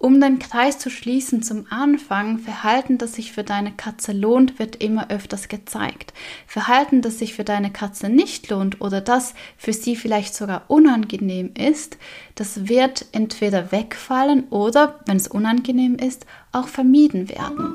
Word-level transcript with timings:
Um 0.00 0.18
den 0.18 0.38
Kreis 0.38 0.78
zu 0.78 0.88
schließen 0.88 1.42
zum 1.42 1.66
Anfang, 1.68 2.38
Verhalten, 2.38 2.96
das 2.96 3.12
sich 3.12 3.32
für 3.32 3.44
deine 3.44 3.70
Katze 3.70 4.12
lohnt, 4.12 4.58
wird 4.58 4.76
immer 4.76 5.10
öfters 5.10 5.48
gezeigt. 5.48 6.14
Verhalten, 6.46 7.02
das 7.02 7.18
sich 7.18 7.34
für 7.34 7.44
deine 7.44 7.70
Katze 7.70 8.08
nicht 8.08 8.48
lohnt 8.48 8.80
oder 8.80 9.02
das 9.02 9.34
für 9.58 9.74
sie 9.74 9.96
vielleicht 9.96 10.34
sogar 10.34 10.62
unangenehm 10.68 11.52
ist, 11.52 11.98
das 12.34 12.66
wird 12.66 13.04
entweder 13.12 13.72
wegfallen 13.72 14.44
oder, 14.48 15.00
wenn 15.04 15.18
es 15.18 15.28
unangenehm 15.28 15.96
ist, 15.96 16.24
auch 16.50 16.68
vermieden 16.68 17.28
werden. 17.28 17.74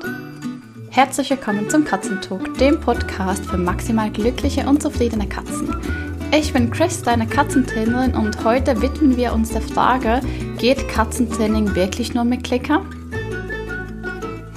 Herzlich 0.90 1.30
willkommen 1.30 1.70
zum 1.70 1.84
Katzentalk, 1.84 2.58
dem 2.58 2.80
Podcast 2.80 3.46
für 3.46 3.56
maximal 3.56 4.10
glückliche 4.10 4.66
und 4.66 4.82
zufriedene 4.82 5.28
Katzen. 5.28 6.05
Ich 6.32 6.52
bin 6.52 6.70
Chris, 6.70 7.02
deine 7.02 7.26
Katzentrainerin 7.26 8.14
und 8.14 8.44
heute 8.44 8.82
widmen 8.82 9.16
wir 9.16 9.32
uns 9.32 9.50
der 9.50 9.62
Frage, 9.62 10.20
geht 10.58 10.88
Katzentraining 10.88 11.74
wirklich 11.74 12.14
nur 12.14 12.24
mit 12.24 12.44
Klicker? 12.44 12.84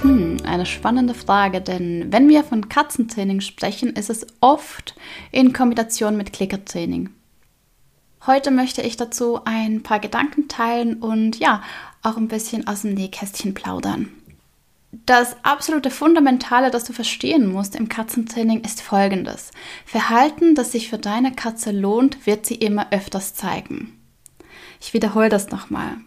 Hm, 0.02 0.38
eine 0.44 0.66
spannende 0.66 1.14
Frage, 1.14 1.60
denn 1.60 2.12
wenn 2.12 2.28
wir 2.28 2.42
von 2.44 2.68
Katzentraining 2.68 3.40
sprechen, 3.40 3.90
ist 3.90 4.10
es 4.10 4.26
oft 4.40 4.94
in 5.30 5.52
Kombination 5.52 6.16
mit 6.16 6.32
Klickertraining. 6.32 7.10
Heute 8.26 8.50
möchte 8.50 8.82
ich 8.82 8.96
dazu 8.96 9.40
ein 9.44 9.82
paar 9.82 10.00
Gedanken 10.00 10.48
teilen 10.48 10.96
und 10.96 11.38
ja, 11.38 11.62
auch 12.02 12.16
ein 12.16 12.28
bisschen 12.28 12.66
aus 12.66 12.82
dem 12.82 12.94
Nähkästchen 12.94 13.54
plaudern. 13.54 14.08
Das 14.92 15.36
absolute 15.44 15.90
Fundamentale, 15.90 16.70
das 16.70 16.84
du 16.84 16.92
verstehen 16.92 17.46
musst 17.46 17.76
im 17.76 17.88
Katzentraining, 17.88 18.62
ist 18.62 18.82
folgendes. 18.82 19.52
Verhalten, 19.86 20.56
das 20.56 20.72
sich 20.72 20.88
für 20.90 20.98
deine 20.98 21.32
Katze 21.32 21.70
lohnt, 21.70 22.26
wird 22.26 22.44
sie 22.44 22.56
immer 22.56 22.88
öfters 22.90 23.34
zeigen. 23.34 23.96
Ich 24.80 24.92
wiederhole 24.92 25.28
das 25.28 25.50
nochmal. 25.50 25.98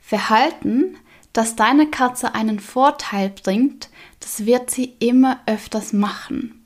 Verhalten, 0.00 0.96
das 1.32 1.54
deine 1.54 1.88
Katze 1.88 2.34
einen 2.34 2.58
Vorteil 2.58 3.30
bringt, 3.30 3.88
das 4.18 4.46
wird 4.46 4.70
sie 4.70 4.94
immer 4.98 5.40
öfters 5.46 5.92
machen. 5.92 6.64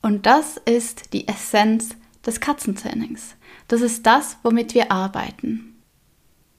Und 0.00 0.26
das 0.26 0.58
ist 0.58 1.12
die 1.12 1.26
Essenz 1.26 1.96
des 2.24 2.40
Katzentrainings. 2.40 3.34
Das 3.66 3.80
ist 3.80 4.06
das, 4.06 4.36
womit 4.42 4.74
wir 4.74 4.92
arbeiten. 4.92 5.67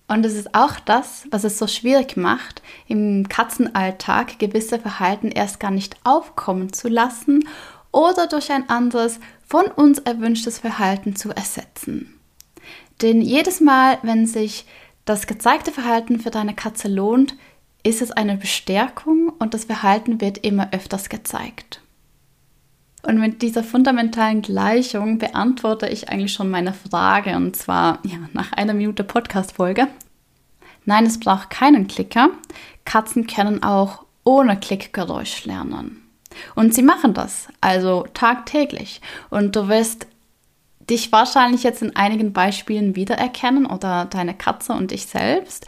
Und 0.09 0.25
es 0.25 0.33
ist 0.33 0.55
auch 0.55 0.79
das, 0.79 1.27
was 1.29 1.43
es 1.43 1.59
so 1.59 1.67
schwierig 1.67 2.17
macht, 2.17 2.63
im 2.87 3.29
Katzenalltag 3.29 4.39
gewisse 4.39 4.79
Verhalten 4.79 5.29
erst 5.29 5.59
gar 5.59 5.69
nicht 5.69 5.97
aufkommen 6.03 6.73
zu 6.73 6.89
lassen 6.89 7.47
oder 7.91 8.25
durch 8.25 8.51
ein 8.51 8.67
anderes 8.69 9.19
von 9.47 9.67
uns 9.67 9.99
erwünschtes 9.99 10.57
Verhalten 10.57 11.15
zu 11.15 11.29
ersetzen. 11.29 12.19
Denn 13.03 13.21
jedes 13.21 13.61
Mal, 13.61 13.99
wenn 14.01 14.25
sich 14.25 14.65
das 15.05 15.27
gezeigte 15.27 15.71
Verhalten 15.71 16.19
für 16.19 16.31
deine 16.31 16.55
Katze 16.55 16.87
lohnt, 16.87 17.37
ist 17.83 18.01
es 18.01 18.11
eine 18.11 18.35
Bestärkung 18.35 19.29
und 19.37 19.53
das 19.53 19.65
Verhalten 19.65 20.21
wird 20.21 20.39
immer 20.39 20.73
öfters 20.73 21.09
gezeigt. 21.09 21.81
Und 23.01 23.19
mit 23.19 23.41
dieser 23.41 23.63
fundamentalen 23.63 24.41
Gleichung 24.41 25.19
beantworte 25.19 25.87
ich 25.87 26.09
eigentlich 26.09 26.33
schon 26.33 26.49
meine 26.49 26.73
Frage 26.73 27.35
und 27.35 27.55
zwar 27.55 27.99
ja, 28.03 28.17
nach 28.33 28.51
einer 28.51 28.73
Minute 28.73 29.03
Podcast-Folge. 29.03 29.87
Nein, 30.85 31.05
es 31.05 31.19
braucht 31.19 31.49
keinen 31.49 31.87
Klicker. 31.87 32.29
Katzen 32.83 33.25
können 33.27 33.63
auch 33.63 34.05
ohne 34.23 34.59
Klickgeräusch 34.59 35.45
lernen. 35.45 36.03
Und 36.55 36.73
sie 36.73 36.81
machen 36.81 37.13
das, 37.13 37.47
also 37.61 38.05
tagtäglich. 38.13 39.01
Und 39.29 39.55
du 39.55 39.67
wirst 39.67 40.07
dich 40.89 41.11
wahrscheinlich 41.11 41.63
jetzt 41.63 41.81
in 41.81 41.95
einigen 41.95 42.33
Beispielen 42.33 42.95
wiedererkennen 42.95 43.65
oder 43.65 44.05
deine 44.05 44.33
Katze 44.33 44.73
und 44.73 44.91
dich 44.91 45.05
selbst. 45.05 45.67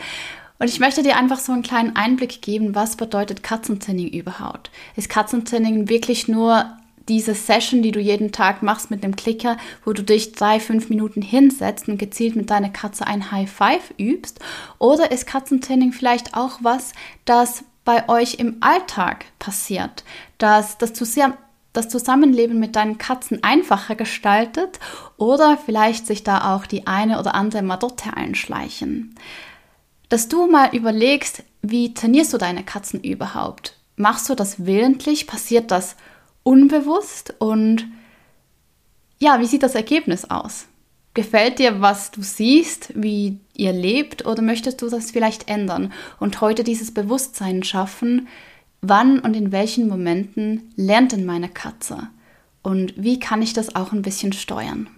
Und 0.59 0.67
ich 0.67 0.79
möchte 0.79 1.01
dir 1.01 1.17
einfach 1.17 1.39
so 1.39 1.51
einen 1.51 1.63
kleinen 1.63 1.95
Einblick 1.95 2.41
geben, 2.41 2.75
was 2.75 2.95
bedeutet 2.95 3.41
Katzentraining 3.41 4.09
überhaupt. 4.09 4.69
Ist 4.95 5.09
Katzentraining 5.09 5.89
wirklich 5.89 6.27
nur 6.27 6.77
diese 7.11 7.35
Session, 7.35 7.81
die 7.81 7.91
du 7.91 7.99
jeden 7.99 8.31
Tag 8.31 8.63
machst 8.63 8.89
mit 8.89 9.03
dem 9.03 9.17
Klicker, 9.17 9.57
wo 9.83 9.91
du 9.91 10.01
dich 10.01 10.31
drei, 10.31 10.61
fünf 10.61 10.87
Minuten 10.87 11.21
hinsetzt 11.21 11.89
und 11.89 11.97
gezielt 11.97 12.37
mit 12.37 12.49
deiner 12.49 12.69
Katze 12.69 13.05
ein 13.05 13.31
High 13.33 13.51
Five 13.51 13.93
übst? 13.99 14.39
Oder 14.79 15.11
ist 15.11 15.27
Katzentraining 15.27 15.91
vielleicht 15.91 16.35
auch 16.35 16.59
was, 16.61 16.93
das 17.25 17.65
bei 17.83 18.07
euch 18.07 18.35
im 18.35 18.57
Alltag 18.61 19.25
passiert, 19.39 20.05
dass 20.37 20.77
das 20.77 20.93
das 21.73 21.89
Zusammenleben 21.89 22.59
mit 22.59 22.77
deinen 22.77 22.97
Katzen 22.97 23.43
einfacher 23.43 23.95
gestaltet 23.95 24.79
oder 25.17 25.57
vielleicht 25.57 26.07
sich 26.07 26.23
da 26.23 26.55
auch 26.55 26.65
die 26.65 26.87
eine 26.87 27.19
oder 27.19 27.35
andere 27.35 27.61
Madotte 27.61 28.15
einschleichen. 28.15 29.15
Dass 30.07 30.29
du 30.29 30.47
mal 30.47 30.73
überlegst, 30.73 31.43
wie 31.61 31.93
trainierst 31.93 32.31
du 32.31 32.37
deine 32.37 32.63
Katzen 32.63 33.01
überhaupt? 33.01 33.75
Machst 33.97 34.29
du 34.29 34.35
das 34.35 34.65
willentlich? 34.65 35.27
Passiert 35.27 35.71
das 35.71 35.97
unbewusst 36.43 37.35
und 37.39 37.87
ja, 39.19 39.39
wie 39.39 39.45
sieht 39.45 39.63
das 39.63 39.75
Ergebnis 39.75 40.25
aus? 40.25 40.67
Gefällt 41.13 41.59
dir, 41.59 41.81
was 41.81 42.11
du 42.11 42.21
siehst, 42.21 42.93
wie 42.95 43.39
ihr 43.55 43.73
lebt 43.73 44.25
oder 44.25 44.41
möchtest 44.41 44.81
du 44.81 44.89
das 44.89 45.11
vielleicht 45.11 45.49
ändern 45.49 45.91
und 46.19 46.41
heute 46.41 46.63
dieses 46.63 46.93
Bewusstsein 46.93 47.63
schaffen, 47.63 48.27
wann 48.81 49.19
und 49.19 49.35
in 49.35 49.51
welchen 49.51 49.87
Momenten 49.87 50.71
lernt 50.75 51.11
denn 51.11 51.25
meine 51.25 51.49
Katze 51.49 52.09
und 52.63 52.93
wie 52.95 53.19
kann 53.19 53.41
ich 53.41 53.53
das 53.53 53.75
auch 53.75 53.91
ein 53.91 54.01
bisschen 54.01 54.33
steuern? 54.33 54.89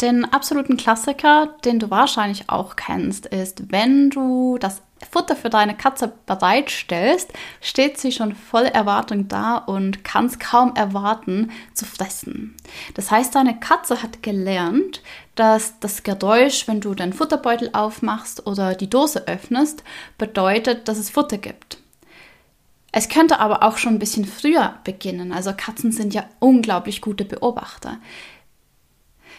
Den 0.00 0.30
absoluten 0.30 0.76
Klassiker, 0.76 1.54
den 1.64 1.78
du 1.78 1.90
wahrscheinlich 1.90 2.50
auch 2.50 2.76
kennst, 2.76 3.26
ist, 3.26 3.72
wenn 3.72 4.10
du 4.10 4.58
das 4.58 4.82
Futter 5.10 5.36
für 5.36 5.50
deine 5.50 5.76
Katze 5.76 6.12
bereitstellst, 6.26 7.32
steht 7.60 7.98
sie 7.98 8.12
schon 8.12 8.34
voll 8.34 8.64
Erwartung 8.64 9.28
da 9.28 9.56
und 9.56 10.04
kann 10.04 10.26
es 10.26 10.38
kaum 10.38 10.74
erwarten 10.74 11.50
zu 11.74 11.84
fressen. 11.84 12.56
Das 12.94 13.10
heißt, 13.10 13.34
deine 13.34 13.58
Katze 13.58 14.02
hat 14.02 14.22
gelernt, 14.22 15.02
dass 15.34 15.78
das 15.80 16.02
Geräusch, 16.02 16.66
wenn 16.66 16.80
du 16.80 16.94
deinen 16.94 17.12
Futterbeutel 17.12 17.70
aufmachst 17.72 18.46
oder 18.46 18.74
die 18.74 18.90
Dose 18.90 19.26
öffnest, 19.28 19.82
bedeutet, 20.18 20.88
dass 20.88 20.98
es 20.98 21.10
Futter 21.10 21.38
gibt. 21.38 21.78
Es 22.92 23.10
könnte 23.10 23.40
aber 23.40 23.62
auch 23.62 23.76
schon 23.76 23.94
ein 23.94 23.98
bisschen 23.98 24.24
früher 24.24 24.76
beginnen. 24.84 25.32
Also 25.32 25.52
Katzen 25.54 25.92
sind 25.92 26.14
ja 26.14 26.24
unglaublich 26.38 27.02
gute 27.02 27.26
Beobachter. 27.26 27.98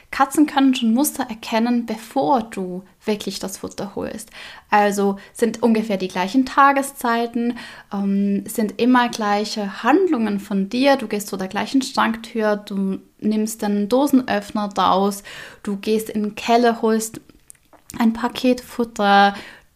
Katzen 0.10 0.46
können 0.46 0.74
schon 0.74 0.94
Muster 0.94 1.26
erkennen, 1.30 1.86
bevor 1.86 2.44
du 2.44 2.84
wirklich 3.04 3.40
das 3.40 3.58
Futter 3.58 3.94
holst. 3.96 4.30
Also 4.70 5.18
sind 5.34 5.62
ungefähr 5.62 5.98
die 5.98 6.08
gleichen 6.08 6.46
Tageszeiten, 6.46 7.58
ähm, 7.94 8.44
sind 8.48 8.80
immer 8.82 9.10
gleiche 9.10 9.84
Handlungen 9.84 10.40
von 10.40 10.70
dir. 10.70 10.96
Du 10.96 11.08
gehst 11.08 11.28
zu 11.28 11.38
der 11.38 11.50
gleichen 11.50 11.82
Schranktür, 11.82 12.56
du 12.56 13.00
nimmst 13.20 13.62
den 13.62 13.90
Dosenöffner 13.90 14.70
raus, 14.78 15.24
du 15.64 15.78
gehst 15.78 16.10
in 16.10 16.24
den 16.24 16.36
Keller, 16.36 16.82
holst 16.82 17.20
ein 18.00 18.14
Paket 18.14 18.62
Futter, 18.62 19.36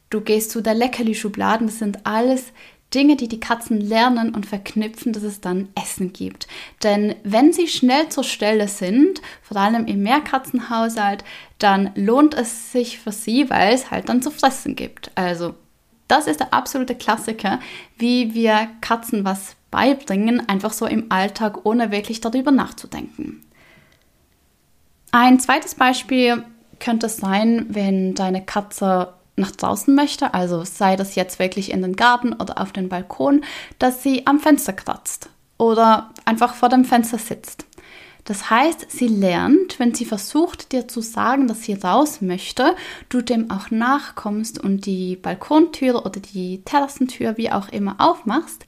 du 0.10 0.22
gehst 0.22 0.52
zu 0.52 0.62
der 0.62 0.76
Leckerli-Schubladen. 0.76 1.68
Das 1.68 1.80
sind 1.80 2.06
alles 2.06 2.52
Dinge, 2.94 3.16
die 3.16 3.28
die 3.28 3.40
Katzen 3.40 3.80
lernen 3.80 4.36
und 4.36 4.46
verknüpfen, 4.46 5.14
dass 5.14 5.24
es 5.24 5.42
dann 5.42 5.70
Essen 5.82 6.14
gibt. 6.14 6.48
Denn 6.84 7.16
wenn 7.24 7.54
sie 7.54 7.68
schnell 7.68 8.10
zur 8.10 8.24
Stelle 8.24 8.68
sind, 8.68 9.22
vor 9.42 9.58
allem 9.58 9.86
im 9.86 10.04
Mehrkatzenhaushalt, 10.04 11.24
dann 11.58 11.92
lohnt 11.96 12.34
es 12.34 12.72
sich 12.72 13.00
für 13.00 13.12
sie, 13.12 13.50
weil 13.50 13.74
es 13.74 13.92
halt 13.92 14.10
dann 14.10 14.22
zu 14.22 14.32
fressen 14.32 14.76
gibt. 14.76 15.12
Also 15.16 15.56
das 16.08 16.28
ist 16.28 16.42
der 16.42 16.54
absolute 16.54 16.96
Klassiker, 16.96 17.60
wie 17.98 18.34
wir 18.34 18.68
Katzen 18.82 19.24
was 19.24 19.56
beibringen, 19.72 20.48
einfach 20.50 20.74
so 20.74 20.86
im 20.86 21.10
Alltag, 21.10 21.66
ohne 21.66 21.92
wirklich 21.92 22.20
darüber 22.20 22.52
nachzudenken. 22.52 23.42
Ein 25.12 25.40
zweites 25.40 25.76
Beispiel 25.76 26.44
könnte 26.80 27.06
es 27.06 27.18
sein, 27.18 27.66
wenn 27.70 28.16
deine 28.16 28.44
Katze 28.44 29.14
nach 29.42 29.52
draußen 29.52 29.94
möchte, 29.94 30.34
also 30.34 30.64
sei 30.64 30.96
das 30.96 31.16
jetzt 31.16 31.40
wirklich 31.40 31.72
in 31.72 31.82
den 31.82 31.98
Garten 31.98 32.34
oder 32.34 32.62
auf 32.62 32.72
den 32.72 32.88
Balkon, 32.88 33.44
dass 33.80 34.02
sie 34.02 34.26
am 34.26 34.40
Fenster 34.40 34.72
kratzt 34.72 35.30
oder 35.58 36.12
einfach 36.24 36.54
vor 36.54 36.70
dem 36.70 36.86
Fenster 36.86 37.18
sitzt. 37.18 37.66
Das 38.24 38.50
heißt, 38.50 38.90
sie 38.90 39.08
lernt, 39.08 39.80
wenn 39.80 39.96
sie 39.96 40.06
versucht, 40.06 40.72
dir 40.72 40.88
zu 40.88 41.02
sagen, 41.02 41.48
dass 41.48 41.64
sie 41.64 41.74
raus 41.74 42.22
möchte, 42.22 42.76
du 43.10 43.22
dem 43.22 43.50
auch 43.50 43.72
nachkommst 43.72 44.60
und 44.60 44.86
die 44.86 45.16
Balkontür 45.16 46.06
oder 46.06 46.20
die 46.20 46.62
Terrassentür, 46.64 47.38
wie 47.38 47.52
auch 47.52 47.70
immer, 47.70 47.96
aufmachst, 47.98 48.66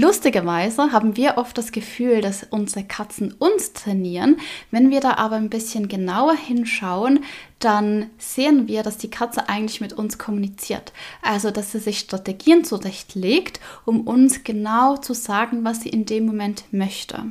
Lustigerweise 0.00 0.92
haben 0.92 1.16
wir 1.16 1.38
oft 1.38 1.58
das 1.58 1.72
Gefühl, 1.72 2.20
dass 2.20 2.46
unsere 2.48 2.84
Katzen 2.84 3.32
uns 3.32 3.72
trainieren. 3.72 4.36
Wenn 4.70 4.90
wir 4.90 5.00
da 5.00 5.14
aber 5.14 5.34
ein 5.34 5.50
bisschen 5.50 5.88
genauer 5.88 6.36
hinschauen, 6.36 7.24
dann 7.58 8.08
sehen 8.16 8.68
wir, 8.68 8.84
dass 8.84 8.98
die 8.98 9.10
Katze 9.10 9.48
eigentlich 9.48 9.80
mit 9.80 9.92
uns 9.92 10.16
kommuniziert. 10.16 10.92
Also, 11.20 11.50
dass 11.50 11.72
sie 11.72 11.80
sich 11.80 11.98
Strategien 11.98 12.62
zurechtlegt, 12.64 13.58
um 13.86 14.02
uns 14.06 14.44
genau 14.44 14.98
zu 14.98 15.14
sagen, 15.14 15.64
was 15.64 15.80
sie 15.80 15.88
in 15.88 16.06
dem 16.06 16.26
Moment 16.26 16.62
möchte. 16.70 17.24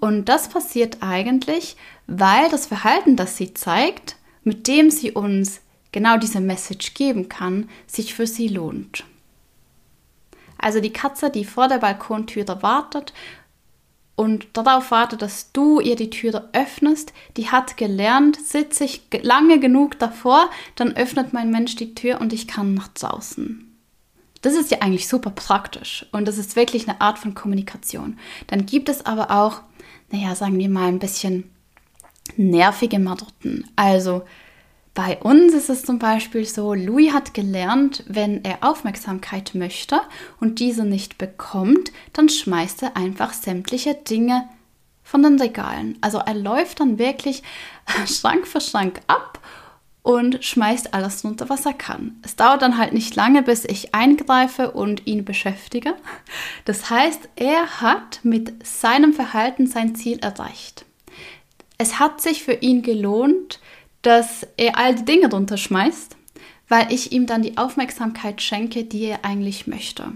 Und 0.00 0.28
das 0.28 0.48
passiert 0.48 0.96
eigentlich, 0.98 1.76
weil 2.08 2.48
das 2.50 2.66
Verhalten, 2.66 3.14
das 3.14 3.36
sie 3.36 3.54
zeigt, 3.54 4.16
mit 4.42 4.66
dem 4.66 4.90
sie 4.90 5.12
uns 5.12 5.60
genau 5.92 6.16
diese 6.16 6.40
Message 6.40 6.94
geben 6.94 7.28
kann, 7.28 7.68
sich 7.86 8.14
für 8.14 8.26
sie 8.26 8.48
lohnt. 8.48 9.04
Also 10.62 10.80
die 10.80 10.92
Katze, 10.92 11.28
die 11.28 11.44
vor 11.44 11.68
der 11.68 11.78
Balkontüre 11.78 12.62
wartet 12.62 13.12
und 14.16 14.46
darauf 14.54 14.90
wartet, 14.90 15.20
dass 15.20 15.52
du 15.52 15.80
ihr 15.80 15.96
die 15.96 16.10
Tür 16.10 16.48
öffnest, 16.52 17.12
die 17.36 17.50
hat 17.50 17.76
gelernt, 17.76 18.38
sitze 18.40 18.84
ich 18.84 19.02
lange 19.22 19.58
genug 19.58 19.98
davor, 19.98 20.48
dann 20.76 20.96
öffnet 20.96 21.32
mein 21.32 21.50
Mensch 21.50 21.76
die 21.76 21.94
Tür 21.94 22.20
und 22.20 22.32
ich 22.32 22.46
kann 22.46 22.74
nach 22.74 22.88
draußen. 22.88 23.68
Das 24.40 24.54
ist 24.54 24.70
ja 24.70 24.78
eigentlich 24.80 25.08
super 25.08 25.30
praktisch 25.30 26.06
und 26.12 26.26
das 26.26 26.38
ist 26.38 26.56
wirklich 26.56 26.88
eine 26.88 27.00
Art 27.00 27.18
von 27.18 27.34
Kommunikation. 27.34 28.18
Dann 28.46 28.64
gibt 28.64 28.88
es 28.88 29.04
aber 29.04 29.30
auch, 29.30 29.60
naja, 30.10 30.34
sagen 30.34 30.58
wir 30.58 30.68
mal 30.68 30.88
ein 30.88 30.98
bisschen 30.98 31.50
nervige 32.36 32.98
Marotten. 32.98 33.68
Also 33.76 34.22
bei 34.94 35.18
uns 35.18 35.54
ist 35.54 35.70
es 35.70 35.84
zum 35.84 35.98
Beispiel 35.98 36.44
so, 36.44 36.74
Louis 36.74 37.12
hat 37.12 37.32
gelernt, 37.32 38.04
wenn 38.06 38.44
er 38.44 38.58
Aufmerksamkeit 38.62 39.54
möchte 39.54 40.00
und 40.38 40.58
diese 40.58 40.84
nicht 40.84 41.16
bekommt, 41.16 41.92
dann 42.12 42.28
schmeißt 42.28 42.82
er 42.82 42.96
einfach 42.96 43.32
sämtliche 43.32 43.94
Dinge 43.94 44.48
von 45.02 45.22
den 45.22 45.40
Regalen. 45.40 45.96
Also 46.02 46.18
er 46.18 46.34
läuft 46.34 46.80
dann 46.80 46.98
wirklich 46.98 47.42
Schrank 48.06 48.46
für 48.46 48.60
Schrank 48.60 49.00
ab 49.06 49.40
und 50.02 50.44
schmeißt 50.44 50.92
alles 50.94 51.24
runter, 51.24 51.48
was 51.48 51.64
er 51.64 51.74
kann. 51.74 52.16
Es 52.22 52.36
dauert 52.36 52.60
dann 52.60 52.76
halt 52.76 52.92
nicht 52.92 53.14
lange, 53.14 53.42
bis 53.42 53.64
ich 53.64 53.94
eingreife 53.94 54.72
und 54.72 55.06
ihn 55.06 55.24
beschäftige. 55.24 55.94
Das 56.64 56.90
heißt, 56.90 57.30
er 57.36 57.80
hat 57.80 58.20
mit 58.24 58.66
seinem 58.66 59.12
Verhalten 59.12 59.66
sein 59.66 59.94
Ziel 59.94 60.18
erreicht. 60.18 60.84
Es 61.78 61.98
hat 61.98 62.20
sich 62.20 62.42
für 62.42 62.54
ihn 62.54 62.82
gelohnt, 62.82 63.60
dass 64.02 64.46
er 64.56 64.76
all 64.78 64.94
die 64.94 65.04
Dinge 65.04 65.28
drunter 65.28 65.56
schmeißt, 65.56 66.16
weil 66.68 66.92
ich 66.92 67.12
ihm 67.12 67.26
dann 67.26 67.42
die 67.42 67.56
Aufmerksamkeit 67.56 68.42
schenke, 68.42 68.84
die 68.84 69.04
er 69.04 69.24
eigentlich 69.24 69.66
möchte. 69.66 70.12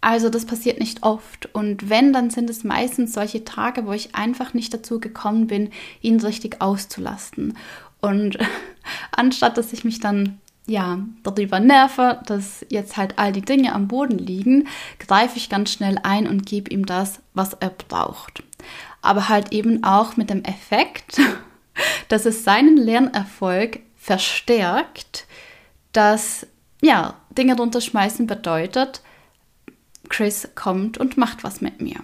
Also 0.00 0.28
das 0.28 0.44
passiert 0.44 0.80
nicht 0.80 1.02
oft 1.02 1.48
und 1.54 1.88
wenn, 1.88 2.12
dann 2.12 2.28
sind 2.28 2.50
es 2.50 2.62
meistens 2.62 3.14
solche 3.14 3.44
Tage, 3.44 3.86
wo 3.86 3.92
ich 3.92 4.14
einfach 4.14 4.52
nicht 4.52 4.74
dazu 4.74 5.00
gekommen 5.00 5.46
bin, 5.46 5.70
ihn 6.02 6.20
richtig 6.20 6.60
auszulasten. 6.60 7.56
Und 8.02 8.38
anstatt 9.12 9.56
dass 9.56 9.72
ich 9.72 9.84
mich 9.84 10.00
dann 10.00 10.40
ja, 10.66 10.98
darüber 11.22 11.60
nerve, 11.60 12.20
dass 12.26 12.64
jetzt 12.70 12.96
halt 12.96 13.18
all 13.18 13.32
die 13.32 13.42
Dinge 13.42 13.74
am 13.74 13.88
Boden 13.88 14.18
liegen, 14.18 14.68
greife 14.98 15.36
ich 15.36 15.50
ganz 15.50 15.72
schnell 15.72 15.98
ein 16.02 16.26
und 16.26 16.46
gebe 16.46 16.70
ihm 16.70 16.86
das, 16.86 17.20
was 17.34 17.52
er 17.54 17.70
braucht. 17.70 18.42
Aber 19.02 19.28
halt 19.28 19.52
eben 19.52 19.84
auch 19.84 20.16
mit 20.16 20.30
dem 20.30 20.42
Effekt, 20.42 21.20
dass 22.08 22.26
es 22.26 22.44
seinen 22.44 22.76
Lernerfolg 22.76 23.80
verstärkt, 23.96 25.26
dass 25.92 26.46
ja, 26.82 27.16
Dinge 27.30 27.56
runterschmeißen 27.56 28.26
bedeutet, 28.26 29.02
Chris 30.08 30.48
kommt 30.54 30.98
und 30.98 31.16
macht 31.16 31.44
was 31.44 31.60
mit 31.60 31.80
mir. 31.80 31.96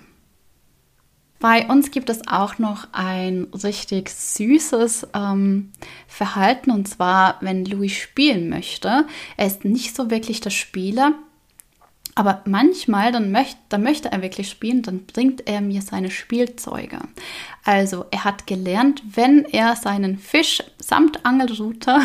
Bei 1.39 1.67
uns 1.67 1.91
gibt 1.91 2.11
es 2.11 2.29
auch 2.29 2.59
noch 2.59 2.89
ein 2.93 3.47
richtig 3.65 4.11
süßes 4.11 5.09
ähm, 5.15 5.73
Verhalten 6.07 6.71
und 6.71 6.87
zwar, 6.87 7.39
wenn 7.41 7.65
Louis 7.65 7.93
spielen 7.93 8.51
möchte. 8.51 9.07
Er 9.39 9.47
ist 9.47 9.65
nicht 9.65 9.97
so 9.97 10.11
wirklich 10.11 10.41
der 10.41 10.51
Spieler, 10.51 11.15
aber 12.15 12.43
manchmal, 12.45 13.13
dann 13.13 13.31
möchte, 13.31 13.59
dann 13.69 13.83
möchte 13.83 14.11
er 14.11 14.23
wirklich 14.23 14.49
spielen, 14.49 14.83
dann 14.83 15.07
bringt 15.07 15.47
er 15.47 15.61
mir 15.61 15.83
seine 15.83 16.11
Spielzeuge. 16.11 16.99
Also 17.65 18.07
er 18.11 18.25
hat 18.25 18.47
gelernt, 18.47 19.03
wenn 19.15 19.45
er 19.45 19.77
seinen 19.77 20.19
Fisch 20.19 20.63
samt 20.79 21.25
Angelrute 21.25 22.01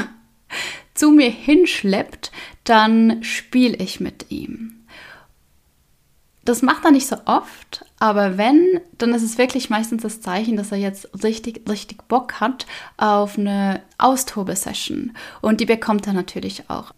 zu 0.94 1.12
mir 1.12 1.30
hinschleppt, 1.30 2.32
dann 2.64 3.24
spiele 3.24 3.78
ich 3.78 4.00
mit 4.00 4.28
ihm. 4.30 4.76
Das 6.46 6.62
macht 6.62 6.86
er 6.86 6.92
nicht 6.92 7.08
so 7.08 7.18
oft, 7.26 7.84
aber 7.98 8.38
wenn, 8.38 8.80
dann 9.00 9.16
ist 9.16 9.24
es 9.24 9.40
wirklich 9.40 9.72
meistens 9.72 10.04
das 10.04 10.22
Zeichen, 10.22 10.58
dass 10.58 10.72
er 10.72 10.78
jetzt 10.78 11.24
richtig, 11.24 11.68
richtig 11.68 12.08
Bock 12.08 12.40
hat 12.40 12.68
auf 12.98 13.40
eine 13.40 13.82
Austobesession. 13.98 15.14
Und 15.42 15.60
die 15.60 15.66
bekommt 15.66 16.06
er 16.06 16.14
natürlich 16.14 16.70
auch. 16.70 16.94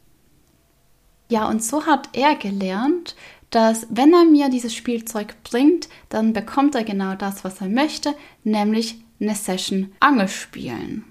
Ja, 1.30 1.48
und 1.48 1.64
so 1.64 1.86
hat 1.86 2.10
er 2.14 2.36
gelernt, 2.36 3.16
dass 3.50 3.88
wenn 3.90 4.14
er 4.14 4.26
mir 4.26 4.50
dieses 4.50 4.76
Spielzeug 4.76 5.36
bringt, 5.44 5.88
dann 6.10 6.34
bekommt 6.34 6.76
er 6.76 6.84
genau 6.84 7.16
das, 7.16 7.44
was 7.44 7.62
er 7.62 7.70
möchte, 7.70 8.14
nämlich 8.44 8.96
eine 9.20 9.36
Session 9.36 9.92
Angelspielen. 10.00 11.06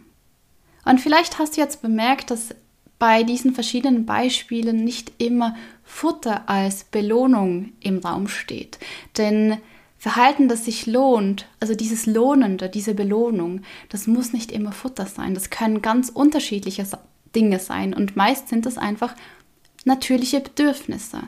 Und 0.85 1.01
vielleicht 1.01 1.39
hast 1.39 1.57
du 1.57 1.61
jetzt 1.61 1.83
bemerkt, 1.83 2.31
dass 2.31 2.55
bei 2.99 3.23
diesen 3.25 3.53
verschiedenen 3.53 4.07
Beispielen 4.07 4.85
nicht 4.85 5.13
immer 5.19 5.55
Futter 5.83 6.49
als 6.49 6.85
Belohnung 6.85 7.73
im 7.81 7.99
Raum 7.99 8.29
steht. 8.29 8.79
Denn 9.19 9.59
Verhalten, 9.99 10.49
das 10.49 10.65
sich 10.67 10.87
lohnt, 10.87 11.47
also 11.59 11.75
dieses 11.75 12.07
Lohnende, 12.07 12.69
diese 12.69 12.95
Belohnung, 12.95 13.63
das 13.89 14.07
muss 14.07 14.33
nicht 14.33 14.53
immer 14.53 14.73
Futter 14.73 15.07
sein. 15.07 15.35
Das 15.35 15.51
können 15.51 15.83
ganz 15.83 16.11
unterschiedliche 16.11 16.87
Dinge 17.35 17.59
sein. 17.59 17.93
Und 17.93 18.17
meist 18.17 18.49
sind 18.49 18.67
es 18.67 18.79
einfach 18.79 19.15
natürliche 19.87 20.41
Bedürfnisse. 20.41 21.23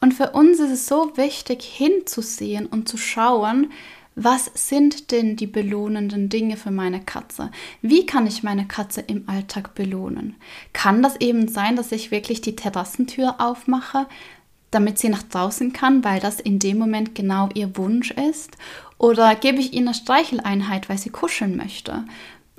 Und 0.00 0.14
für 0.14 0.30
uns 0.30 0.58
ist 0.60 0.70
es 0.70 0.86
so 0.86 1.16
wichtig 1.16 1.64
hinzusehen 1.64 2.66
und 2.66 2.88
zu 2.88 2.96
schauen, 2.96 3.70
was 4.16 4.50
sind 4.54 5.10
denn 5.10 5.34
die 5.34 5.48
belohnenden 5.48 6.28
Dinge 6.28 6.56
für 6.56 6.70
meine 6.70 7.00
Katze? 7.00 7.50
Wie 7.82 8.06
kann 8.06 8.28
ich 8.28 8.44
meine 8.44 8.66
Katze 8.66 9.00
im 9.00 9.28
Alltag 9.28 9.74
belohnen? 9.74 10.36
Kann 10.72 11.02
das 11.02 11.16
eben 11.20 11.48
sein, 11.48 11.74
dass 11.74 11.90
ich 11.90 12.12
wirklich 12.12 12.40
die 12.40 12.54
Terrassentür 12.54 13.40
aufmache, 13.40 14.06
damit 14.70 14.98
sie 14.98 15.08
nach 15.08 15.24
draußen 15.24 15.72
kann, 15.72 16.04
weil 16.04 16.20
das 16.20 16.38
in 16.38 16.60
dem 16.60 16.78
Moment 16.78 17.16
genau 17.16 17.48
ihr 17.54 17.76
Wunsch 17.76 18.12
ist? 18.12 18.52
Oder 18.98 19.34
gebe 19.34 19.58
ich 19.58 19.72
ihr 19.72 19.80
eine 19.80 19.94
Streicheleinheit, 19.94 20.88
weil 20.88 20.98
sie 20.98 21.10
kuscheln 21.10 21.56
möchte? 21.56 22.04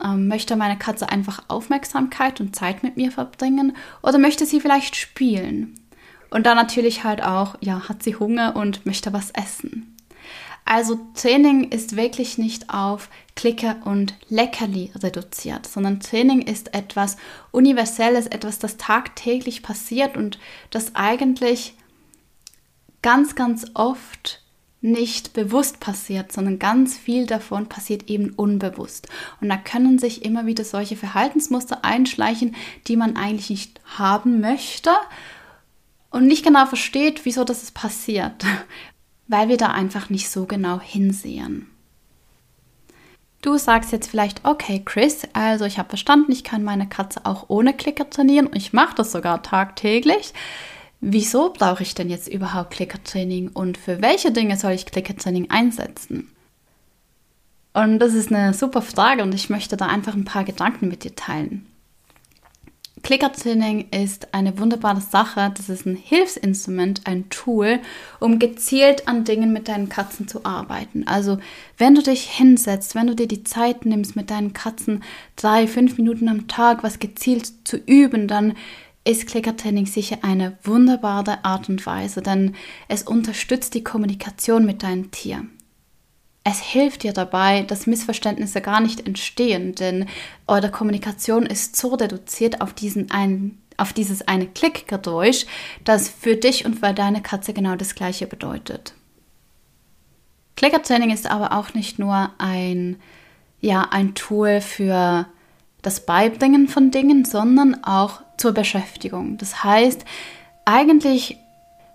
Ähm, 0.03 0.27
möchte 0.27 0.55
meine 0.55 0.77
Katze 0.77 1.09
einfach 1.09 1.43
Aufmerksamkeit 1.47 2.41
und 2.41 2.55
Zeit 2.55 2.83
mit 2.83 2.97
mir 2.97 3.11
verbringen 3.11 3.75
oder 4.03 4.17
möchte 4.17 4.45
sie 4.45 4.59
vielleicht 4.59 4.95
spielen? 4.95 5.79
Und 6.29 6.45
dann 6.45 6.57
natürlich 6.57 7.03
halt 7.03 7.23
auch, 7.23 7.55
ja, 7.61 7.87
hat 7.87 8.03
sie 8.03 8.15
Hunger 8.15 8.55
und 8.55 8.85
möchte 8.85 9.13
was 9.13 9.31
essen. 9.31 9.95
Also 10.65 10.99
Training 11.13 11.69
ist 11.69 11.95
wirklich 11.95 12.39
nicht 12.39 12.71
auf 12.71 13.09
Klicke 13.35 13.77
und 13.85 14.15
Leckerli 14.29 14.91
reduziert, 14.95 15.67
sondern 15.67 15.99
Training 15.99 16.41
ist 16.41 16.73
etwas 16.73 17.17
Universelles, 17.51 18.25
etwas, 18.25 18.57
das 18.57 18.77
tagtäglich 18.77 19.61
passiert 19.61 20.17
und 20.17 20.39
das 20.71 20.95
eigentlich 20.95 21.75
ganz, 23.03 23.35
ganz 23.35 23.67
oft 23.75 24.41
nicht 24.85 25.33
bewusst 25.33 25.79
passiert, 25.79 26.31
sondern 26.31 26.59
ganz 26.59 26.97
viel 26.97 27.25
davon 27.25 27.67
passiert 27.67 28.09
eben 28.09 28.31
unbewusst. 28.31 29.07
Und 29.41 29.49
da 29.49 29.57
können 29.57 29.99
sich 29.99 30.23
immer 30.23 30.45
wieder 30.45 30.63
solche 30.63 30.95
Verhaltensmuster 30.95 31.83
einschleichen, 31.83 32.55
die 32.87 32.95
man 32.95 33.17
eigentlich 33.17 33.49
nicht 33.49 33.81
haben 33.97 34.39
möchte 34.39 34.91
und 36.11 36.27
nicht 36.27 36.45
genau 36.45 36.65
versteht, 36.67 37.25
wieso 37.25 37.43
das 37.43 37.71
passiert, 37.71 38.45
weil 39.27 39.49
wir 39.49 39.57
da 39.57 39.71
einfach 39.71 40.09
nicht 40.09 40.29
so 40.29 40.45
genau 40.45 40.79
hinsehen. 40.79 41.67
Du 43.41 43.57
sagst 43.57 43.91
jetzt 43.91 44.09
vielleicht, 44.09 44.45
okay, 44.45 44.81
Chris, 44.83 45.27
also 45.33 45.65
ich 45.65 45.77
habe 45.77 45.89
verstanden, 45.89 46.31
ich 46.31 46.43
kann 46.43 46.63
meine 46.63 46.87
Katze 46.87 47.25
auch 47.25 47.45
ohne 47.47 47.73
Klicker 47.73 48.09
trainieren 48.09 48.47
und 48.47 48.55
ich 48.55 48.73
mache 48.73 48.95
das 48.95 49.11
sogar 49.11 49.43
tagtäglich 49.43 50.33
wieso 51.05 51.53
brauche 51.53 51.83
ich 51.83 51.93
denn 51.93 52.09
jetzt 52.09 52.27
überhaupt 52.27 52.71
Klickertraining 52.71 53.49
und 53.49 53.77
für 53.77 54.01
welche 54.01 54.31
Dinge 54.31 54.57
soll 54.57 54.71
ich 54.71 54.85
Klickertraining 54.85 55.51
einsetzen? 55.51 56.31
Und 57.73 57.99
das 57.99 58.13
ist 58.13 58.31
eine 58.31 58.53
super 58.53 58.81
Frage 58.81 59.21
und 59.21 59.33
ich 59.35 59.49
möchte 59.49 59.77
da 59.77 59.85
einfach 59.85 60.15
ein 60.15 60.25
paar 60.25 60.43
Gedanken 60.43 60.87
mit 60.87 61.03
dir 61.03 61.15
teilen. 61.15 61.67
Klickertraining 63.03 63.89
ist 63.91 64.33
eine 64.33 64.57
wunderbare 64.57 64.99
Sache. 64.99 65.51
Das 65.55 65.69
ist 65.69 65.85
ein 65.85 65.95
Hilfsinstrument, 65.95 67.01
ein 67.05 67.29
Tool, 67.29 67.79
um 68.19 68.39
gezielt 68.39 69.07
an 69.07 69.25
Dingen 69.25 69.53
mit 69.53 69.67
deinen 69.67 69.89
Katzen 69.89 70.27
zu 70.27 70.43
arbeiten. 70.43 71.07
Also, 71.07 71.37
wenn 71.77 71.93
du 71.93 72.01
dich 72.01 72.23
hinsetzt, 72.23 72.95
wenn 72.95 73.05
du 73.05 73.15
dir 73.15 73.27
die 73.27 73.43
Zeit 73.43 73.85
nimmst, 73.85 74.15
mit 74.15 74.31
deinen 74.31 74.53
Katzen 74.53 75.03
drei, 75.35 75.67
fünf 75.67 75.99
Minuten 75.99 76.27
am 76.29 76.47
Tag 76.47 76.81
was 76.81 76.97
gezielt 76.97 77.51
zu 77.67 77.77
üben, 77.77 78.27
dann 78.27 78.55
ist 79.05 79.27
Klickertraining 79.27 79.85
sicher 79.85 80.17
eine 80.23 80.57
wunderbare 80.63 81.45
Art 81.45 81.69
und 81.69 81.85
Weise, 81.85 82.21
denn 82.21 82.55
es 82.87 83.03
unterstützt 83.03 83.75
die 83.75 83.83
Kommunikation 83.83 84.65
mit 84.65 84.83
deinem 84.83 85.11
Tier. 85.11 85.45
Es 86.43 86.59
hilft 86.59 87.03
dir 87.03 87.13
dabei, 87.13 87.63
dass 87.63 87.87
Missverständnisse 87.87 88.61
gar 88.61 88.81
nicht 88.81 89.05
entstehen, 89.07 89.73
denn 89.73 90.07
eure 90.47 90.69
Kommunikation 90.69 91.45
ist 91.45 91.75
so 91.75 91.95
reduziert 91.95 92.61
auf 92.61 92.73
diesen 92.73 93.09
einen 93.11 93.61
auf 93.77 93.91
dieses 93.91 94.25
eine 94.25 94.47
Klickgeräusch, 94.47 95.45
das 95.83 96.07
für 96.07 96.37
dich 96.37 96.65
und 96.65 96.79
für 96.79 96.93
deine 96.93 97.21
Katze 97.21 97.53
genau 97.53 97.75
das 97.75 97.93
gleiche 97.93 98.25
bedeutet. 98.25 98.93
Klickertraining 100.55 101.11
ist 101.11 101.29
aber 101.29 101.51
auch 101.51 101.73
nicht 101.73 101.99
nur 101.99 102.31
ein, 102.37 102.97
ja, 103.59 103.89
ein 103.91 104.15
Tool 104.15 104.61
für 104.61 105.25
das 105.85 105.99
Beibringen 105.99 106.67
von 106.67 106.91
Dingen, 106.91 107.25
sondern 107.25 107.83
auch 107.83 108.21
zur 108.37 108.53
Beschäftigung. 108.53 109.37
Das 109.37 109.63
heißt, 109.63 110.03
eigentlich 110.65 111.37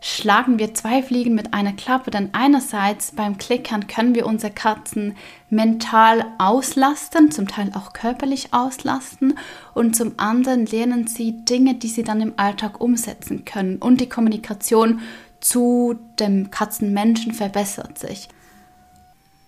schlagen 0.00 0.58
wir 0.58 0.72
zwei 0.74 1.02
Fliegen 1.02 1.34
mit 1.34 1.52
einer 1.52 1.72
Klappe, 1.72 2.10
denn 2.10 2.30
einerseits 2.32 3.12
beim 3.12 3.36
Klickern 3.36 3.86
können 3.86 4.14
wir 4.14 4.26
unsere 4.26 4.52
Katzen 4.52 5.16
mental 5.50 6.24
auslasten, 6.38 7.30
zum 7.30 7.48
Teil 7.48 7.72
auch 7.74 7.92
körperlich 7.92 8.54
auslasten 8.54 9.34
und 9.74 9.94
zum 9.94 10.12
anderen 10.16 10.66
lernen 10.66 11.06
sie 11.06 11.44
Dinge, 11.44 11.74
die 11.74 11.88
sie 11.88 12.02
dann 12.02 12.22
im 12.22 12.34
Alltag 12.36 12.80
umsetzen 12.80 13.44
können 13.44 13.76
und 13.76 14.00
die 14.00 14.08
Kommunikation 14.08 15.00
zu 15.40 15.98
dem 16.18 16.50
Katzenmenschen 16.50 17.34
verbessert 17.34 17.98
sich. 17.98 18.28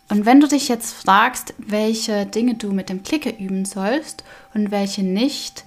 Und 0.09 0.27
wenn 0.27 0.41
du 0.41 0.47
dich 0.47 0.69
jetzt 0.69 0.93
fragst, 0.93 1.55
welche 1.59 2.27
Dinge 2.27 2.55
du 2.55 2.73
mit 2.73 2.89
dem 2.89 3.03
Klicker 3.03 3.39
üben 3.39 3.65
sollst 3.65 4.25
und 4.53 4.71
welche 4.71 5.03
nicht, 5.03 5.65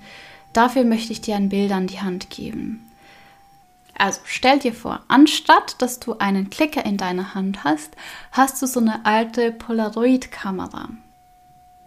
dafür 0.54 0.84
möchte 0.84 1.14
ich 1.14 1.22
dir 1.22 1.36
ein 1.36 1.50
Bild 1.50 1.72
an 1.72 1.88
die 1.88 2.02
Hand 2.02 2.30
geben. 2.30 2.86
Also 3.98 4.20
stell 4.26 4.60
dir 4.60 4.74
vor, 4.74 5.02
anstatt 5.08 5.82
dass 5.82 6.00
du 6.00 6.18
einen 6.18 6.50
Klicker 6.50 6.86
in 6.86 6.98
deiner 6.98 7.34
Hand 7.34 7.64
hast, 7.64 7.96
hast 8.32 8.62
du 8.62 8.68
so 8.68 8.80
eine 8.80 9.06
alte 9.06 9.52
Polaroid-Kamera. 9.52 10.90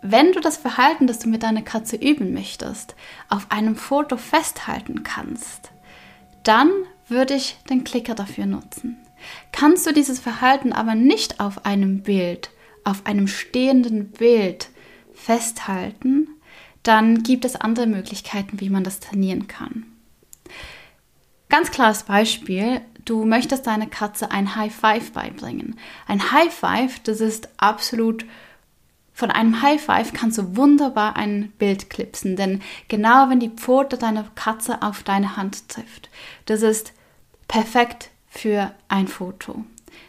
Wenn 0.00 0.33
du 0.33 0.40
das 0.40 0.57
Verhalten, 0.57 1.07
das 1.07 1.19
du 1.19 1.28
mit 1.28 1.43
deiner 1.43 1.62
Katze 1.62 1.97
üben 1.97 2.33
möchtest, 2.33 2.95
auf 3.28 3.50
einem 3.50 3.76
Foto 3.76 4.17
festhalten 4.17 5.02
kannst, 5.02 5.71
dann 6.45 6.71
würde 7.09 7.35
ich 7.35 7.57
den 7.69 7.85
Klicker 7.85 8.14
dafür 8.14 8.47
nutzen. 8.47 9.05
Kannst 9.53 9.87
du 9.87 9.93
dieses 9.93 10.19
Verhalten 10.19 10.73
aber 10.73 10.95
nicht 10.95 11.41
auf 11.41 11.65
einem 11.65 12.03
Bild, 12.03 12.51
auf 12.85 13.07
einem 13.07 13.29
stehenden 13.29 14.11
Bild 14.11 14.71
festhalten, 15.13 16.29
dann 16.83 17.23
gibt 17.23 17.45
es 17.45 17.57
andere 17.57 17.87
Möglichkeiten, 17.87 18.61
wie 18.61 18.71
man 18.71 18.85
das 18.85 19.01
trainieren 19.01 19.47
kann. 19.47 19.87
Ganz 21.49 21.71
klares 21.71 22.05
Beispiel, 22.05 22.81
du 23.05 23.25
möchtest 23.25 23.67
deiner 23.67 23.87
Katze 23.87 24.31
ein 24.31 24.55
High 24.55 24.75
Five 24.75 25.13
beibringen. 25.13 25.79
Ein 26.07 26.31
High 26.33 26.53
Five, 26.53 27.01
das 27.01 27.21
ist 27.21 27.49
absolut 27.57 28.25
von 29.19 29.33
einem 29.33 29.63
High 29.63 29.83
Five 29.83 30.13
kannst 30.13 30.39
du 30.39 30.57
wunderbar 30.57 31.17
ein 31.17 31.51
Bild 31.59 31.91
klipsen, 31.91 32.37
denn 32.37 32.63
genau 32.87 33.29
wenn 33.29 33.41
die 33.41 33.51
Pfote 33.51 33.99
deiner 33.99 34.23
Katze 34.37 34.81
auf 34.81 35.03
deine 35.03 35.37
Hand 35.37 35.69
trifft, 35.69 36.09
das 36.47 36.63
ist 36.63 36.93
perfekt 37.49 38.11
für 38.38 38.73
ein 38.88 39.09
Foto 39.09 39.64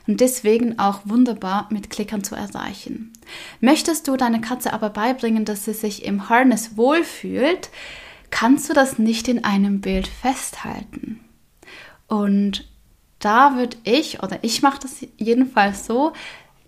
und 0.07 0.21
deswegen 0.21 0.79
auch 0.79 1.01
wunderbar 1.05 1.67
mit 1.71 1.89
Klickern 1.89 2.23
zu 2.23 2.35
erreichen. 2.35 3.13
Möchtest 3.59 4.07
du 4.07 4.17
deiner 4.17 4.39
Katze 4.39 4.73
aber 4.73 4.89
beibringen, 4.89 5.45
dass 5.45 5.65
sie 5.65 5.73
sich 5.73 6.05
im 6.05 6.29
Harness 6.29 6.77
wohlfühlt, 6.77 7.69
kannst 8.31 8.69
du 8.69 8.73
das 8.73 8.99
nicht 8.99 9.27
in 9.27 9.43
einem 9.43 9.81
Bild 9.81 10.07
festhalten. 10.07 11.19
Und 12.07 12.67
da 13.19 13.55
würde 13.55 13.77
ich, 13.83 14.23
oder 14.23 14.39
ich 14.41 14.61
mache 14.61 14.79
das 14.81 15.05
jedenfalls 15.17 15.85
so, 15.85 16.13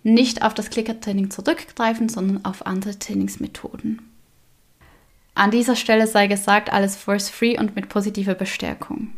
nicht 0.04 0.44
auf 0.44 0.54
das 0.54 0.70
Klickertraining 0.70 1.30
zurückgreifen, 1.30 2.10
sondern 2.10 2.44
auf 2.44 2.66
andere 2.66 2.98
Trainingsmethoden. 2.98 4.02
An 5.34 5.52
dieser 5.52 5.76
Stelle 5.76 6.08
sei 6.08 6.28
gesagt, 6.28 6.74
alles 6.74 6.96
force-free 6.96 7.58
und 7.58 7.76
mit 7.76 7.88
positiver 7.88 8.36
Bestärkung. 8.36 9.14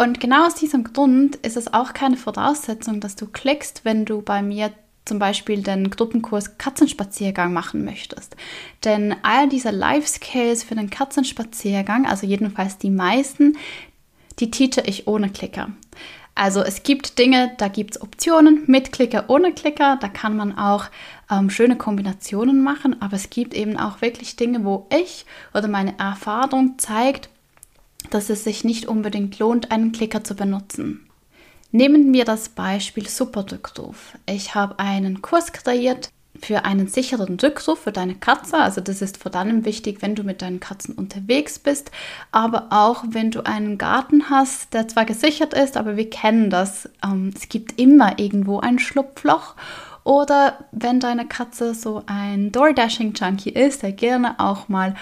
Und 0.00 0.18
genau 0.18 0.46
aus 0.46 0.54
diesem 0.54 0.82
Grund 0.82 1.36
ist 1.36 1.58
es 1.58 1.74
auch 1.74 1.92
keine 1.92 2.16
Voraussetzung, 2.16 3.00
dass 3.00 3.16
du 3.16 3.26
klickst, 3.26 3.84
wenn 3.84 4.06
du 4.06 4.22
bei 4.22 4.40
mir 4.40 4.72
zum 5.04 5.18
Beispiel 5.18 5.62
den 5.62 5.90
Gruppenkurs 5.90 6.56
Katzenspaziergang 6.56 7.52
machen 7.52 7.84
möchtest. 7.84 8.34
Denn 8.82 9.14
all 9.22 9.50
diese 9.50 9.68
Life-Skills 9.68 10.64
für 10.64 10.74
den 10.74 10.88
Katzenspaziergang, 10.88 12.06
also 12.06 12.26
jedenfalls 12.26 12.78
die 12.78 12.88
meisten, 12.88 13.58
die 14.38 14.50
teache 14.50 14.80
ich 14.86 15.06
ohne 15.06 15.28
Klicker. 15.28 15.68
Also 16.34 16.62
es 16.62 16.82
gibt 16.82 17.18
Dinge, 17.18 17.52
da 17.58 17.68
gibt 17.68 17.96
es 17.96 18.00
Optionen 18.00 18.62
mit 18.68 18.92
Klicker, 18.92 19.24
ohne 19.28 19.52
Klicker. 19.52 19.98
Da 20.00 20.08
kann 20.08 20.34
man 20.34 20.56
auch 20.56 20.86
ähm, 21.30 21.50
schöne 21.50 21.76
Kombinationen 21.76 22.62
machen. 22.62 23.02
Aber 23.02 23.16
es 23.16 23.28
gibt 23.28 23.52
eben 23.52 23.76
auch 23.76 24.00
wirklich 24.00 24.36
Dinge, 24.36 24.64
wo 24.64 24.86
ich 24.98 25.26
oder 25.52 25.68
meine 25.68 25.98
Erfahrung 25.98 26.78
zeigt, 26.78 27.28
dass 28.10 28.30
es 28.30 28.44
sich 28.44 28.64
nicht 28.64 28.86
unbedingt 28.86 29.38
lohnt, 29.38 29.70
einen 29.70 29.92
Klicker 29.92 30.24
zu 30.24 30.34
benutzen. 30.34 31.08
Nehmen 31.72 32.12
wir 32.12 32.24
das 32.24 32.48
Beispiel 32.48 33.08
Superdrückruf. 33.08 34.16
Ich 34.26 34.54
habe 34.54 34.78
einen 34.78 35.22
Kurs 35.22 35.52
kreiert, 35.52 36.10
für 36.42 36.64
einen 36.64 36.86
sicheren 36.86 37.38
Rückruf 37.38 37.80
für 37.80 37.92
deine 37.92 38.14
Katze. 38.14 38.56
Also 38.56 38.80
das 38.80 39.02
ist 39.02 39.18
vor 39.18 39.34
allem 39.34 39.64
wichtig, 39.64 40.02
wenn 40.02 40.14
du 40.14 40.22
mit 40.22 40.42
deinen 40.42 40.60
Katzen 40.60 40.94
unterwegs 40.94 41.58
bist, 41.58 41.90
aber 42.32 42.68
auch 42.70 43.04
wenn 43.08 43.30
du 43.30 43.44
einen 43.44 43.78
Garten 43.78 44.30
hast, 44.30 44.72
der 44.74 44.88
zwar 44.88 45.04
gesichert 45.04 45.54
ist, 45.54 45.76
aber 45.76 45.96
wir 45.96 46.08
kennen 46.08 46.50
das. 46.50 46.88
Ähm, 47.04 47.32
es 47.34 47.48
gibt 47.48 47.80
immer 47.80 48.18
irgendwo 48.18 48.60
ein 48.60 48.78
Schlupfloch. 48.78 49.54
Oder 50.02 50.64
wenn 50.72 50.98
deine 50.98 51.26
Katze 51.26 51.74
so 51.74 52.02
ein 52.06 52.52
Door-Dashing-Junkie 52.52 53.50
ist, 53.50 53.82
der 53.82 53.92
gerne 53.92 54.40
auch 54.40 54.68
mal 54.68 54.94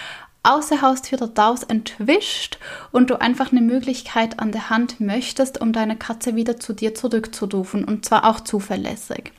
aus 0.49 0.69
der 0.69 0.83
Haustür 0.83 1.21
raus 1.21 1.63
entwischt 1.63 2.59
und 2.91 3.11
du 3.11 3.21
einfach 3.21 3.53
eine 3.53 3.61
Möglichkeit 3.61 4.41
an 4.41 4.51
der 4.51 4.71
Hand 4.71 5.01
möchtest, 5.01 5.61
um 5.61 5.73
deine 5.73 5.97
Katze 5.97 6.37
wieder 6.37 6.59
zu 6.59 6.73
dir 6.73 6.95
zurückzurufen 6.95 7.85
und 7.85 8.05
zwar 8.05 8.25
auch 8.25 8.41
zuverlässig. 8.41 9.33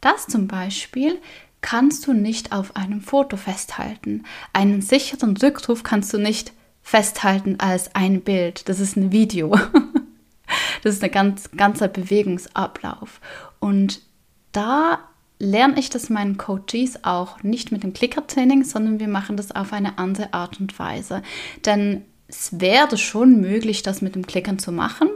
Das 0.00 0.26
zum 0.26 0.48
Beispiel 0.48 1.18
kannst 1.60 2.06
du 2.06 2.12
nicht 2.12 2.52
auf 2.52 2.76
einem 2.76 3.00
Foto 3.00 3.36
festhalten. 3.36 4.24
Einen 4.52 4.82
sicheren 4.82 5.36
Rückruf 5.36 5.82
kannst 5.82 6.12
du 6.12 6.18
nicht 6.18 6.52
festhalten 6.82 7.56
als 7.58 7.94
ein 7.94 8.22
Bild. 8.22 8.68
Das 8.68 8.80
ist 8.80 8.96
ein 8.96 9.12
Video. 9.12 9.50
das 10.82 10.94
ist 10.94 11.04
ein 11.04 11.10
ganz 11.10 11.50
ganzer 11.56 11.88
Bewegungsablauf. 11.88 13.20
Und 13.60 14.00
da 14.52 15.07
lerne 15.38 15.78
ich 15.78 15.90
das 15.90 16.10
meinen 16.10 16.36
Coaches 16.36 17.04
auch 17.04 17.42
nicht 17.42 17.72
mit 17.72 17.82
dem 17.82 17.92
Klickertraining, 17.92 18.64
sondern 18.64 19.00
wir 19.00 19.08
machen 19.08 19.36
das 19.36 19.54
auf 19.54 19.72
eine 19.72 19.98
andere 19.98 20.32
Art 20.32 20.60
und 20.60 20.78
Weise. 20.78 21.22
Denn 21.64 22.02
es 22.26 22.60
wäre 22.60 22.98
schon 22.98 23.40
möglich, 23.40 23.82
das 23.82 24.02
mit 24.02 24.14
dem 24.14 24.26
Klickern 24.26 24.58
zu 24.58 24.72
machen, 24.72 25.08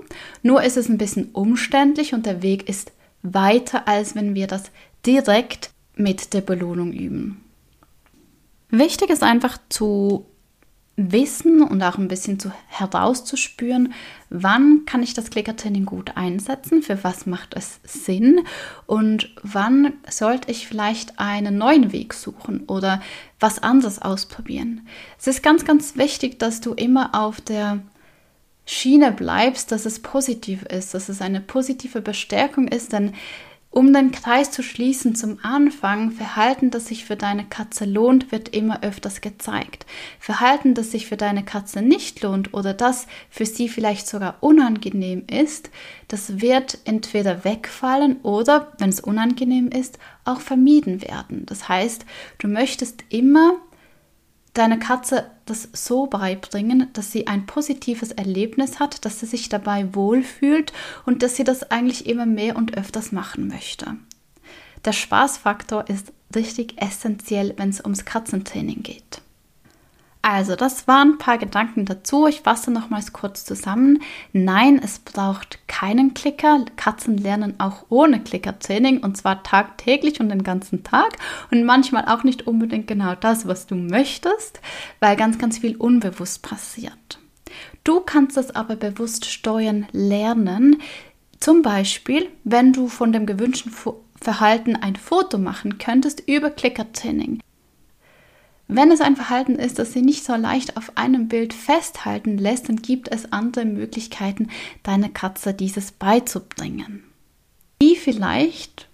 nur 0.42 0.62
ist 0.62 0.76
es 0.76 0.88
ein 0.88 0.98
bisschen 0.98 1.30
umständlich 1.32 2.14
und 2.14 2.24
der 2.24 2.42
Weg 2.42 2.68
ist 2.68 2.92
weiter, 3.22 3.86
als 3.86 4.14
wenn 4.14 4.34
wir 4.34 4.46
das 4.46 4.64
direkt 5.04 5.70
mit 5.94 6.32
der 6.32 6.40
Belohnung 6.40 6.92
üben. 6.92 7.44
Wichtig 8.70 9.10
ist 9.10 9.22
einfach 9.22 9.58
zu 9.68 10.26
wissen 10.96 11.62
und 11.62 11.82
auch 11.82 11.96
ein 11.96 12.08
bisschen 12.08 12.38
zu 12.38 12.52
herauszuspüren, 12.68 13.94
wann 14.28 14.84
kann 14.84 15.02
ich 15.02 15.14
das 15.14 15.30
Klickertraining 15.30 15.86
gut 15.86 16.16
einsetzen, 16.16 16.82
für 16.82 17.02
was 17.02 17.24
macht 17.24 17.54
es 17.54 17.80
Sinn 17.84 18.40
und 18.86 19.34
wann 19.42 19.94
sollte 20.08 20.50
ich 20.50 20.68
vielleicht 20.68 21.18
einen 21.18 21.56
neuen 21.56 21.92
Weg 21.92 22.12
suchen 22.12 22.64
oder 22.66 23.00
was 23.40 23.62
anderes 23.62 24.02
ausprobieren. 24.02 24.86
Es 25.18 25.26
ist 25.26 25.42
ganz, 25.42 25.64
ganz 25.64 25.96
wichtig, 25.96 26.38
dass 26.38 26.60
du 26.60 26.74
immer 26.74 27.14
auf 27.14 27.40
der 27.40 27.80
Schiene 28.66 29.12
bleibst, 29.12 29.72
dass 29.72 29.86
es 29.86 30.00
positiv 30.00 30.62
ist, 30.64 30.94
dass 30.94 31.08
es 31.08 31.20
eine 31.20 31.40
positive 31.40 32.00
Bestärkung 32.00 32.68
ist, 32.68 32.92
denn 32.92 33.12
um 33.72 33.92
den 33.94 34.12
Kreis 34.12 34.50
zu 34.50 34.62
schließen 34.62 35.14
zum 35.14 35.38
Anfang, 35.42 36.10
Verhalten, 36.10 36.70
das 36.70 36.86
sich 36.86 37.06
für 37.06 37.16
deine 37.16 37.46
Katze 37.46 37.86
lohnt, 37.86 38.30
wird 38.30 38.50
immer 38.50 38.82
öfters 38.82 39.22
gezeigt. 39.22 39.86
Verhalten, 40.20 40.74
das 40.74 40.92
sich 40.92 41.06
für 41.06 41.16
deine 41.16 41.42
Katze 41.42 41.80
nicht 41.80 42.22
lohnt 42.22 42.52
oder 42.52 42.74
das 42.74 43.06
für 43.30 43.46
sie 43.46 43.70
vielleicht 43.70 44.06
sogar 44.06 44.36
unangenehm 44.40 45.24
ist, 45.26 45.70
das 46.08 46.42
wird 46.42 46.80
entweder 46.84 47.44
wegfallen 47.44 48.20
oder, 48.22 48.72
wenn 48.78 48.90
es 48.90 49.00
unangenehm 49.00 49.68
ist, 49.68 49.98
auch 50.26 50.40
vermieden 50.40 51.00
werden. 51.00 51.46
Das 51.46 51.68
heißt, 51.70 52.04
du 52.38 52.48
möchtest 52.48 53.04
immer 53.08 53.54
deiner 54.54 54.78
Katze 54.78 55.30
das 55.46 55.68
so 55.72 56.06
beibringen, 56.06 56.88
dass 56.92 57.10
sie 57.10 57.26
ein 57.26 57.46
positives 57.46 58.12
Erlebnis 58.12 58.80
hat, 58.80 59.04
dass 59.04 59.20
sie 59.20 59.26
sich 59.26 59.48
dabei 59.48 59.94
wohlfühlt 59.94 60.72
und 61.06 61.22
dass 61.22 61.36
sie 61.36 61.44
das 61.44 61.70
eigentlich 61.70 62.06
immer 62.06 62.26
mehr 62.26 62.56
und 62.56 62.76
öfters 62.76 63.12
machen 63.12 63.48
möchte. 63.48 63.96
Der 64.84 64.92
Spaßfaktor 64.92 65.88
ist 65.88 66.12
richtig 66.34 66.80
essentiell, 66.82 67.54
wenn 67.56 67.70
es 67.70 67.80
ums 67.80 68.04
Katzentraining 68.04 68.82
geht. 68.82 69.22
Also, 70.24 70.54
das 70.54 70.86
waren 70.86 71.12
ein 71.12 71.18
paar 71.18 71.36
Gedanken 71.36 71.84
dazu. 71.84 72.28
Ich 72.28 72.42
fasse 72.42 72.70
nochmals 72.70 73.12
kurz 73.12 73.44
zusammen. 73.44 74.00
Nein, 74.32 74.80
es 74.82 75.00
braucht 75.00 75.58
keinen 75.66 76.14
Klicker. 76.14 76.64
Katzen 76.76 77.18
lernen 77.18 77.58
auch 77.58 77.86
ohne 77.88 78.20
Klickertraining 78.22 78.98
und 78.98 79.16
zwar 79.16 79.42
tagtäglich 79.42 80.20
und 80.20 80.28
den 80.28 80.44
ganzen 80.44 80.84
Tag 80.84 81.16
und 81.50 81.64
manchmal 81.64 82.04
auch 82.06 82.22
nicht 82.22 82.46
unbedingt 82.46 82.86
genau 82.86 83.16
das, 83.16 83.48
was 83.48 83.66
du 83.66 83.74
möchtest, 83.74 84.60
weil 85.00 85.16
ganz, 85.16 85.38
ganz 85.38 85.58
viel 85.58 85.76
unbewusst 85.76 86.42
passiert. 86.42 87.18
Du 87.82 87.98
kannst 87.98 88.36
es 88.36 88.54
aber 88.54 88.76
bewusst 88.76 89.24
steuern 89.24 89.88
lernen. 89.90 90.80
Zum 91.40 91.62
Beispiel, 91.62 92.28
wenn 92.44 92.72
du 92.72 92.86
von 92.86 93.12
dem 93.12 93.26
gewünschten 93.26 93.72
Verhalten 94.20 94.76
ein 94.76 94.94
Foto 94.94 95.36
machen 95.36 95.78
könntest 95.78 96.22
über 96.28 96.50
Klickertraining. 96.50 97.40
Wenn 98.68 98.90
es 98.90 99.00
ein 99.00 99.16
Verhalten 99.16 99.56
ist, 99.56 99.78
das 99.78 99.92
sie 99.92 100.02
nicht 100.02 100.24
so 100.24 100.34
leicht 100.34 100.76
auf 100.76 100.96
einem 100.96 101.28
Bild 101.28 101.52
festhalten 101.52 102.38
lässt, 102.38 102.68
dann 102.68 102.76
gibt 102.76 103.08
es 103.08 103.32
andere 103.32 103.64
Möglichkeiten, 103.64 104.48
deiner 104.82 105.08
Katze 105.08 105.52
dieses 105.52 105.92
beizubringen. 105.92 107.04
Die 107.82 107.96
vielleicht 107.96 108.88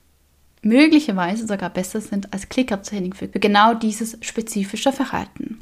möglicherweise 0.62 1.46
sogar 1.46 1.70
besser 1.70 2.00
sind 2.00 2.32
als 2.32 2.48
Klickertraining 2.48 3.14
für 3.14 3.28
genau 3.28 3.74
dieses 3.74 4.18
spezifische 4.20 4.92
Verhalten. 4.92 5.60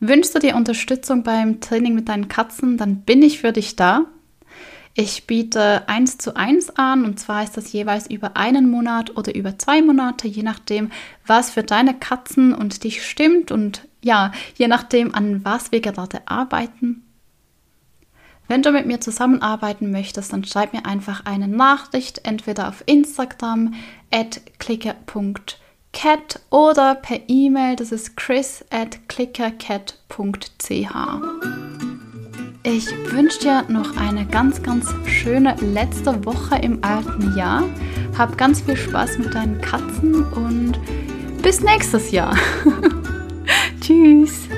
Wünschst 0.00 0.34
du 0.34 0.38
dir 0.38 0.56
Unterstützung 0.56 1.22
beim 1.22 1.60
Training 1.60 1.94
mit 1.94 2.08
deinen 2.08 2.28
Katzen, 2.28 2.76
dann 2.76 3.02
bin 3.02 3.22
ich 3.22 3.38
für 3.38 3.52
dich 3.52 3.76
da. 3.76 4.06
Ich 4.96 5.26
biete 5.26 5.88
1 5.88 6.18
zu 6.18 6.36
1 6.36 6.76
an 6.76 7.04
und 7.04 7.18
zwar 7.18 7.42
ist 7.42 7.56
das 7.56 7.72
jeweils 7.72 8.08
über 8.08 8.36
einen 8.36 8.70
Monat 8.70 9.16
oder 9.16 9.34
über 9.34 9.58
zwei 9.58 9.82
Monate, 9.82 10.28
je 10.28 10.44
nachdem, 10.44 10.92
was 11.26 11.50
für 11.50 11.64
deine 11.64 11.94
Katzen 11.94 12.54
und 12.54 12.84
dich 12.84 13.04
stimmt 13.04 13.50
und 13.50 13.88
ja, 14.02 14.30
je 14.54 14.68
nachdem, 14.68 15.12
an 15.12 15.44
was 15.44 15.72
wir 15.72 15.80
gerade 15.80 16.22
arbeiten. 16.26 17.02
Wenn 18.46 18.62
du 18.62 18.70
mit 18.70 18.86
mir 18.86 19.00
zusammenarbeiten 19.00 19.90
möchtest, 19.90 20.32
dann 20.32 20.44
schreib 20.44 20.72
mir 20.72 20.86
einfach 20.86 21.24
eine 21.24 21.48
Nachricht, 21.48 22.20
entweder 22.24 22.68
auf 22.68 22.84
Instagram 22.86 23.74
at 24.12 24.42
clicker.cat 24.58 26.40
oder 26.50 26.94
per 26.94 27.20
E-Mail, 27.26 27.74
das 27.74 27.90
ist 27.90 28.16
chris 28.16 28.64
at 28.70 29.08
clickercat.ch. 29.08 30.94
Ich 32.66 32.86
wünsche 33.12 33.40
dir 33.40 33.64
noch 33.68 33.94
eine 33.98 34.24
ganz, 34.24 34.62
ganz 34.62 34.88
schöne 35.04 35.54
letzte 35.60 36.24
Woche 36.24 36.56
im 36.62 36.82
alten 36.82 37.36
Jahr. 37.36 37.64
Hab 38.16 38.38
ganz 38.38 38.62
viel 38.62 38.74
Spaß 38.74 39.18
mit 39.18 39.34
deinen 39.34 39.60
Katzen 39.60 40.24
und 40.32 40.80
bis 41.42 41.60
nächstes 41.60 42.10
Jahr. 42.10 42.34
Tschüss. 43.82 44.48